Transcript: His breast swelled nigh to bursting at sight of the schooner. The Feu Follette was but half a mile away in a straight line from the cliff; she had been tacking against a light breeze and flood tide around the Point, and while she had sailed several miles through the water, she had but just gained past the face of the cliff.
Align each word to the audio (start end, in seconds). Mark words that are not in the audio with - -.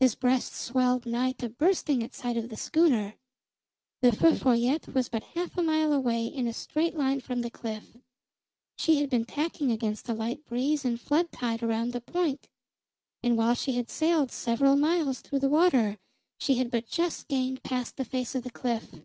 His 0.00 0.14
breast 0.14 0.52
swelled 0.54 1.06
nigh 1.06 1.32
to 1.38 1.48
bursting 1.48 2.02
at 2.02 2.12
sight 2.12 2.36
of 2.36 2.50
the 2.50 2.58
schooner. 2.58 3.14
The 4.02 4.12
Feu 4.14 4.34
Follette 4.36 4.88
was 4.92 5.08
but 5.08 5.22
half 5.32 5.56
a 5.56 5.62
mile 5.62 5.94
away 5.94 6.26
in 6.26 6.46
a 6.46 6.52
straight 6.52 6.94
line 6.94 7.20
from 7.22 7.40
the 7.40 7.48
cliff; 7.48 7.96
she 8.76 9.00
had 9.00 9.08
been 9.08 9.24
tacking 9.24 9.70
against 9.72 10.10
a 10.10 10.12
light 10.12 10.44
breeze 10.44 10.84
and 10.84 11.00
flood 11.00 11.32
tide 11.32 11.62
around 11.62 11.94
the 11.94 12.02
Point, 12.02 12.50
and 13.22 13.38
while 13.38 13.54
she 13.54 13.72
had 13.72 13.88
sailed 13.88 14.30
several 14.30 14.76
miles 14.76 15.22
through 15.22 15.38
the 15.40 15.48
water, 15.48 15.96
she 16.36 16.56
had 16.56 16.70
but 16.70 16.86
just 16.86 17.26
gained 17.26 17.62
past 17.62 17.96
the 17.96 18.04
face 18.04 18.34
of 18.34 18.42
the 18.44 18.50
cliff. 18.50 19.00